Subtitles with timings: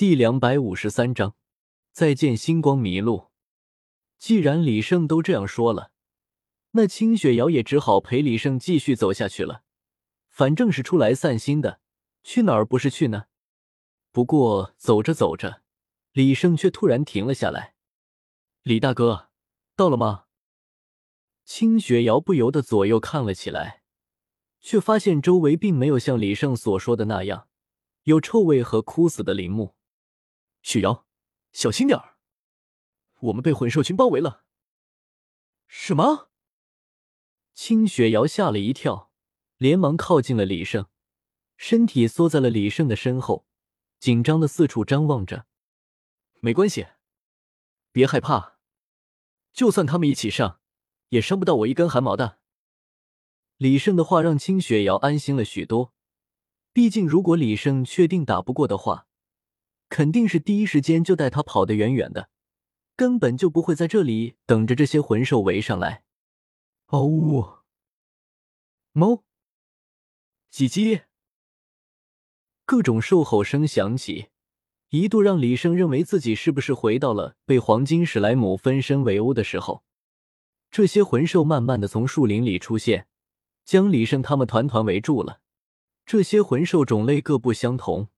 [0.00, 1.36] 第两百五十三章，
[1.92, 3.28] 再见星光迷路。
[4.18, 5.92] 既然李胜都这样说了，
[6.70, 9.62] 那清雪瑶也只好陪李胜继续走下去了。
[10.30, 11.82] 反正是出来散心的，
[12.22, 13.26] 去哪儿不是去呢？
[14.10, 15.60] 不过走着走着，
[16.12, 17.74] 李胜却突然停了下来。
[18.62, 19.28] 李大哥，
[19.76, 20.24] 到了吗？
[21.44, 23.82] 清雪瑶不由得左右看了起来，
[24.62, 27.48] 却发现周围并没有像李胜所说的那样
[28.04, 29.74] 有臭味和枯死的林木。
[30.62, 31.06] 雪瑶，
[31.52, 32.16] 小心点儿！
[33.20, 34.44] 我们被魂兽群包围了。
[35.66, 36.30] 什么？
[37.54, 39.12] 清雪瑶吓了一跳，
[39.56, 40.86] 连忙靠近了李胜，
[41.56, 43.46] 身体缩在了李胜的身后，
[43.98, 45.46] 紧张的四处张望着。
[46.40, 46.86] 没关系，
[47.92, 48.58] 别害怕，
[49.52, 50.60] 就算他们一起上，
[51.10, 52.38] 也伤不到我一根汗毛的。
[53.58, 55.92] 李胜的话让清雪瑶安心了许多，
[56.72, 59.08] 毕竟如果李胜确定打不过的话。
[59.90, 62.30] 肯定是第一时间就带他跑得远远的，
[62.96, 66.04] 根本就不会在这里等着这些魂兽围上来。
[66.86, 67.44] 嗷呜！
[68.92, 69.24] 猫！
[70.52, 71.02] 叽叽！
[72.64, 74.28] 各种兽吼声响起，
[74.90, 79.84] 一度让李胜认为自己是不是回到了被黄金史莱姆分身围殴的时候。
[80.70, 83.08] 这些魂兽慢慢的从树林里出现，
[83.64, 85.40] 将李胜他们团团围住了。
[86.06, 88.08] 这些魂兽种类各不相同。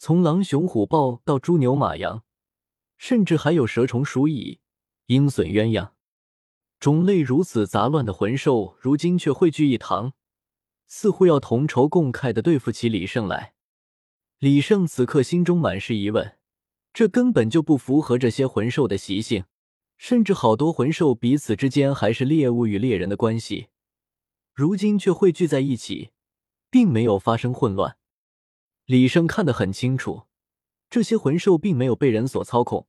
[0.00, 2.22] 从狼、熊、虎、豹到猪、牛、马、羊，
[2.96, 4.60] 甚至还有蛇、虫、鼠、蚁、
[5.06, 5.90] 鹰、隼、鸳鸯，
[6.78, 10.12] 种类如此杂乱的魂兽，如今却汇聚一堂，
[10.86, 13.54] 似乎要同仇共慨的对付起李胜来。
[14.38, 16.38] 李胜此刻心中满是疑问，
[16.92, 19.46] 这根本就不符合这些魂兽的习性，
[19.96, 23.66] 甚至好多魂兽彼此之间还是猎物与猎人的关系，
[24.54, 26.10] 如今却汇聚在一起，
[26.70, 27.96] 并没有发生混乱。
[28.88, 30.22] 李胜看得很清楚，
[30.88, 32.88] 这些魂兽并没有被人所操控，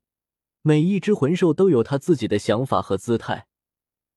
[0.61, 3.47] 每一只魂兽都有他自己的想法和姿态。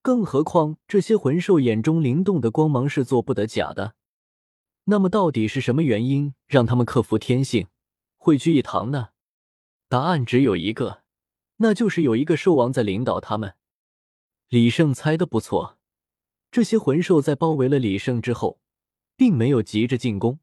[0.01, 3.95] 更何况这些魂兽眼中灵动的光芒是做不得假的。
[4.85, 7.67] 那么，到底是什么原因让他们克服天性，
[8.15, 9.09] 汇聚一堂呢？
[9.89, 11.03] 答案只有一个，
[11.57, 13.55] 那就是有一个兽王在领导他们。
[14.47, 15.77] 李胜猜的不错，
[16.49, 18.61] 这些魂兽在包围了李胜之后，
[19.17, 20.39] 并没有急着进攻。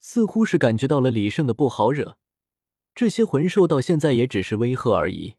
[0.00, 2.16] 似乎是感觉到了李胜的不好惹，
[2.94, 5.36] 这些魂兽到现在也只是威吓而已。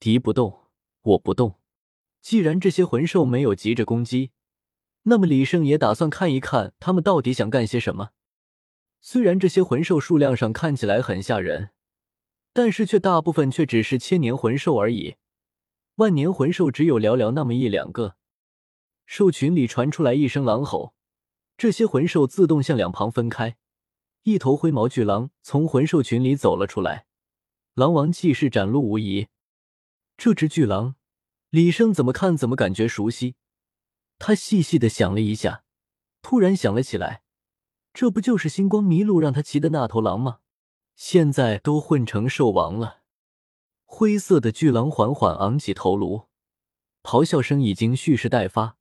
[0.00, 0.64] 敌不动，
[1.02, 1.56] 我不动。
[2.20, 4.32] 既然这些魂兽没有急着攻击，
[5.02, 8.10] 那么李胜也打算看一看他们到底想干些什么。
[9.00, 11.70] 虽然这些魂兽数量上看起来很吓人，
[12.52, 15.16] 但是却大部分却只是千年魂兽而已，
[15.96, 18.16] 万年魂兽只有寥寥那么一两个。
[19.06, 20.94] 兽群里传出来一声狼吼。
[21.58, 23.56] 这些魂兽自动向两旁分开，
[24.22, 27.06] 一头灰毛巨狼从魂兽群里走了出来，
[27.74, 29.26] 狼王气势展露无遗。
[30.16, 30.94] 这只巨狼，
[31.50, 33.34] 李胜怎么看怎么感觉熟悉。
[34.20, 35.64] 他细细的想了一下，
[36.22, 37.22] 突然想了起来，
[37.92, 40.38] 这不就是星光迷路让他骑的那头狼吗？
[40.94, 43.02] 现在都混成兽王了。
[43.84, 46.28] 灰色的巨狼缓缓昂起头颅，
[47.02, 48.77] 咆哮声已经蓄势待发。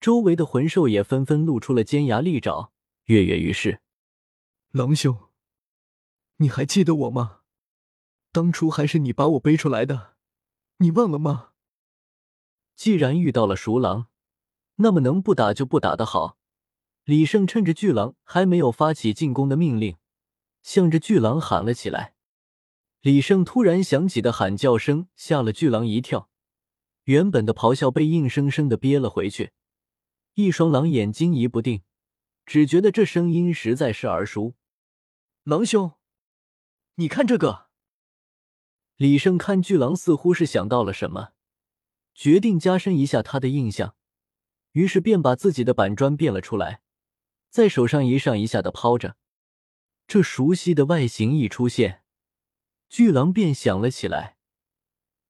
[0.00, 2.72] 周围的魂兽也纷纷露出了尖牙利爪，
[3.04, 3.80] 跃跃欲试。
[4.70, 5.18] 狼兄，
[6.36, 7.40] 你还记得我吗？
[8.30, 10.14] 当初还是你把我背出来的，
[10.78, 11.50] 你忘了吗？
[12.74, 14.08] 既然遇到了熟狼，
[14.76, 16.36] 那么能不打就不打的好。
[17.04, 19.96] 李胜趁着巨狼还没有发起进攻的命令，
[20.62, 22.14] 向着巨狼喊了起来。
[23.00, 26.28] 李胜突然响起的喊叫声吓了巨狼一跳，
[27.04, 29.52] 原本的咆哮被硬生生的憋了回去。
[30.36, 31.82] 一双狼眼惊疑不定，
[32.44, 34.54] 只觉得这声音实在是耳熟。
[35.44, 35.94] 狼兄，
[36.96, 37.70] 你看这个。
[38.96, 41.30] 李胜看巨狼似乎是想到了什么，
[42.14, 43.96] 决定加深一下他的印象，
[44.72, 46.82] 于是便把自己的板砖变了出来，
[47.48, 49.16] 在手上一上一下的抛着。
[50.06, 52.02] 这熟悉的外形一出现，
[52.90, 54.36] 巨狼便想了起来：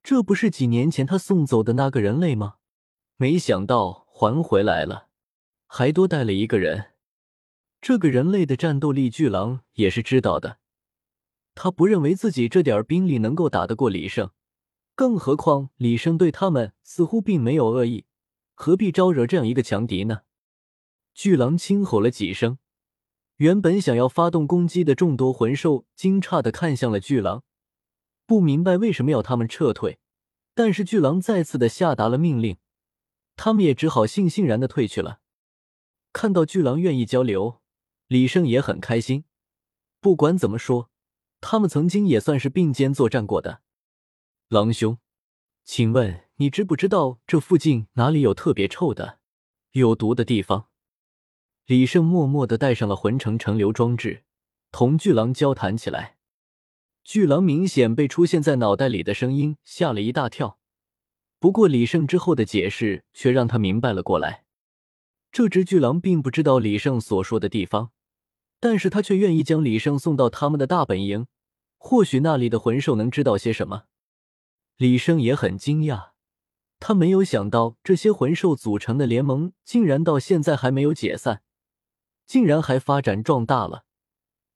[0.02, 2.56] 这不是几年前他送走的那个人类吗？
[3.16, 4.05] 没想到。
[4.18, 5.08] 还回来了，
[5.66, 6.92] 还多带了一个人。
[7.82, 10.56] 这个人类的战斗力，巨狼也是知道的。
[11.54, 14.30] 他不认为自己这点兵力能够打得过李胜，
[14.94, 18.06] 更何况李胜对他们似乎并没有恶意，
[18.54, 20.22] 何必招惹这样一个强敌呢？
[21.12, 22.56] 巨狼轻吼了几声，
[23.36, 27.44] 原本想要发动攻击的众多魂兽惊诧的看向了巨狼，
[28.24, 29.98] 不明白为什么要他们撤退。
[30.54, 32.56] 但是巨狼再次的下达了命令。
[33.36, 35.20] 他们也只好悻悻然的退去了。
[36.12, 37.60] 看到巨狼愿意交流，
[38.08, 39.24] 李胜也很开心。
[40.00, 40.90] 不管怎么说，
[41.40, 43.60] 他们曾经也算是并肩作战过的。
[44.48, 44.98] 狼兄，
[45.64, 49.18] 请问你知不知道这附近哪里有特别臭的、
[49.72, 50.68] 有毒的地方？
[51.66, 54.24] 李胜默默的带上了魂城成流装置，
[54.70, 56.16] 同巨狼交谈起来。
[57.02, 60.58] 巨狼明显被出现在脑袋里的声音吓了一大跳，
[61.46, 64.42] 不过李胜之后的解释却让他明白了过来。
[65.30, 67.92] 这只巨狼并不知道李胜所说的地方，
[68.58, 71.28] 但是他却愿意将李胜送到他们的大本营，
[71.78, 73.84] 或许那里的魂兽能知道些什么。
[74.76, 76.08] 李胜也很惊讶，
[76.80, 81.42] 他没有想到这些魂兽组成的联盟竟然到现在还没有解散，
[82.26, 83.84] 竟然还发展壮大了。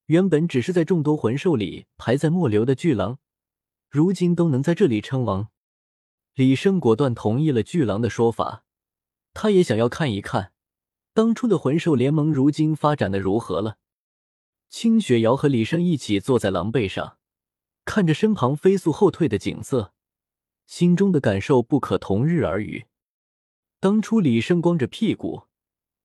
[0.07, 3.21] 原本只是在众多魂兽里排在末流的巨狼，
[3.89, 5.51] 如今都能在这里称王。
[6.41, 8.65] 李胜果断同意了巨狼的说法，
[9.35, 10.55] 他也想要看一看
[11.13, 13.77] 当初的魂兽联盟如今发展的如何了。
[14.71, 17.19] 清雪瑶和李胜一起坐在狼背上，
[17.85, 19.93] 看着身旁飞速后退的景色。
[20.67, 22.87] 心中的感受不可同日而语。
[23.79, 25.43] 当初李胜光着屁股，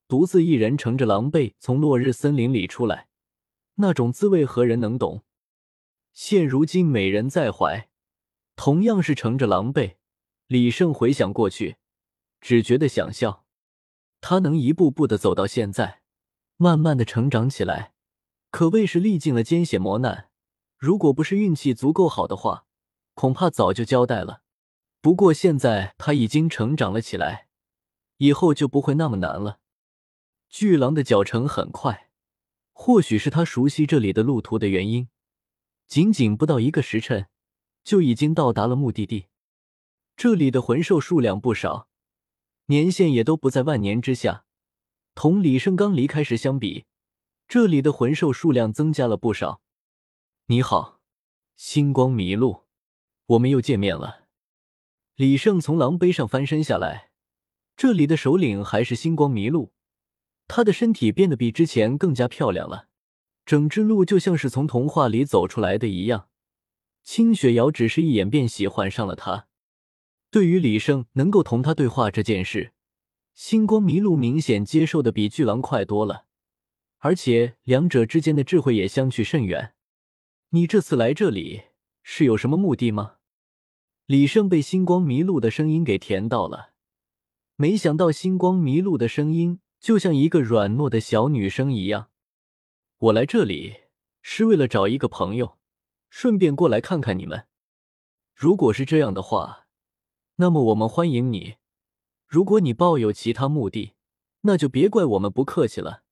[0.10, 3.08] 独自一人乘着狼狈从落日森林里出来，
[3.76, 5.24] 那种滋味何人能懂？
[6.12, 7.88] 现如今美人在怀，
[8.58, 9.96] 同样是乘着狼狈，
[10.48, 11.78] 李胜回想过去，
[12.40, 13.46] 只觉得想笑。
[14.22, 16.02] 他能一步步的走到现在，
[16.58, 17.94] 慢慢的成长起来，
[18.52, 20.30] 可谓是历尽了艰险磨难。
[20.78, 22.66] 如果不是运气足够好的话，
[23.16, 24.44] 恐怕早就交代了。
[25.02, 27.48] 不过现在他已经成长了起来，
[28.18, 29.60] 以后就不会那么难了。
[30.50, 32.10] 巨狼的脚程很快，
[32.72, 35.10] 或许是他熟悉这里的路途的原因，
[35.88, 37.28] 仅仅不到一个时辰，
[37.84, 39.28] 就已经到达了目的地。
[40.26, 41.88] 这里的魂兽数量不少，
[42.66, 44.44] 年限也都不在万年之下。
[45.14, 46.86] 同李胜刚离开时相比，
[47.48, 49.62] 这里的魂兽数量增加了不少。
[50.48, 51.00] 你好，
[51.56, 52.64] 星光麋鹿，
[53.28, 54.24] 我们又见面了。
[55.14, 57.12] 李胜从狼背上翻身下来，
[57.78, 59.74] 这里的首领还是星光麋鹿，
[60.48, 62.88] 他的身体变得比之前更加漂亮了，
[63.46, 66.30] 整只鹿就像是从童话里走出来的一样。
[67.04, 69.46] 清雪瑶只是一眼便喜欢上了他。
[70.36, 72.74] 对于李胜能够同他对话这件事，
[73.34, 76.26] 星光麋鹿明显接受的比巨狼快多了，
[76.98, 79.76] 而且两者之间的智慧也相去甚远。
[80.50, 81.68] 你这次来这里
[82.04, 83.16] 是有什么目的吗？
[84.08, 86.72] 李胜被星光麋鹿的声音给甜到了，
[87.56, 92.10] 没想到星光麋鹿的声音就像一个软糯的小女生一样。
[92.98, 93.76] 我来这里
[94.22, 95.58] 是为了找一个朋友，
[96.10, 97.48] 顺便过来看看你们。
[98.34, 99.62] 如果是这样的话，
[100.38, 101.58] 那么我们欢迎你；
[102.28, 103.94] 如果你抱有其他目的，
[104.42, 106.04] 那就别怪我们不客气了。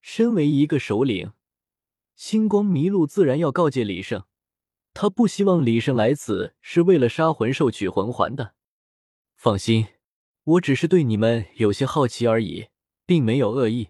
[0.00, 1.32] 身为一个首领，
[2.14, 4.24] 星光麋鹿自然要告诫李胜。
[4.94, 8.54] 他不希望李胜来此是为了杀魂兽取魂环的。
[9.36, 9.86] 放心，
[10.44, 12.68] 我只是对你们有些好奇而已，
[13.06, 13.88] 并没有恶意。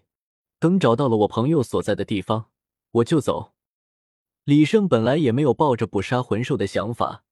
[0.59, 2.49] 等找到了我朋友所在的地方，
[2.91, 3.53] 我就走。
[4.45, 7.25] 李胜本来也没有抱着捕杀魂兽的想法，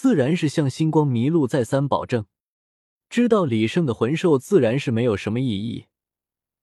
[0.00, 2.26] 自然是向星光迷路再三保证。
[3.10, 5.86] 知道李胜的魂兽自然是没有什么意义，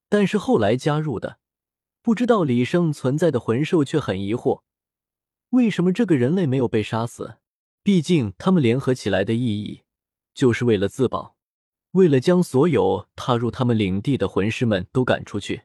[0.08, 1.38] 但是后来加入的，
[2.02, 4.62] 不知道李胜存在的魂兽却很疑惑。
[5.50, 7.36] 为什么这个人类没有被杀死？
[7.84, 9.82] 毕竟他们联合起来的意义，
[10.34, 11.36] 就是为了自保，
[11.92, 15.64] 为了将所有踏入他们领地的魂师们都赶出去。